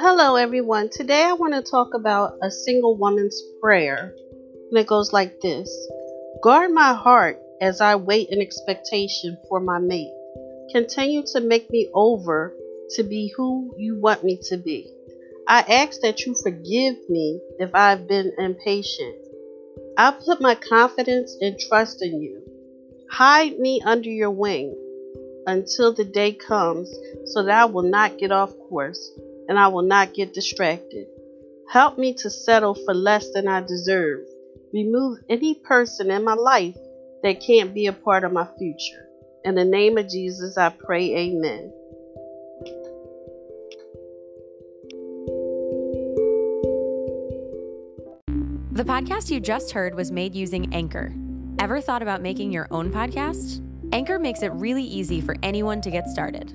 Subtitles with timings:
[0.00, 0.90] Hello, everyone.
[0.90, 4.14] Today I want to talk about a single woman's prayer.
[4.70, 5.68] And it goes like this
[6.40, 10.12] Guard my heart as I wait in expectation for my mate.
[10.70, 12.54] Continue to make me over
[12.90, 14.88] to be who you want me to be.
[15.48, 19.16] I ask that you forgive me if I've been impatient.
[19.96, 22.42] I put my confidence and trust in you.
[23.10, 24.76] Hide me under your wing
[25.48, 26.88] until the day comes
[27.24, 29.10] so that I will not get off course
[29.48, 31.06] and I will not get distracted.
[31.70, 34.20] Help me to settle for less than I deserve.
[34.72, 36.76] Remove any person in my life
[37.22, 39.08] that can't be a part of my future.
[39.44, 41.72] In the name of Jesus, I pray, Amen.
[48.72, 51.12] The podcast you just heard was made using Anchor.
[51.58, 53.64] Ever thought about making your own podcast?
[53.92, 56.54] Anchor makes it really easy for anyone to get started.